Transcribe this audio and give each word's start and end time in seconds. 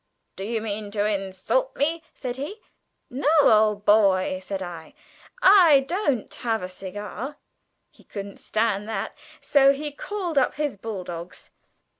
'Do 0.35 0.43
you 0.43 0.61
mean 0.63 0.89
to 0.89 1.05
insult 1.05 1.75
me?' 1.75 2.01
said 2.15 2.35
he. 2.35 2.59
'No, 3.11 3.29
old 3.43 3.85
boy,' 3.85 4.39
said 4.41 4.63
I, 4.63 4.95
'I 5.43 5.81
don't; 5.81 6.33
have 6.33 6.63
a 6.63 6.67
cigar?' 6.67 7.37
He 7.91 8.03
couldn't 8.03 8.37
stand 8.37 8.89
that, 8.89 9.15
so 9.41 9.71
he 9.73 9.91
called 9.91 10.39
up 10.39 10.55
his 10.55 10.75
bull 10.75 11.03
dogs. 11.03 11.51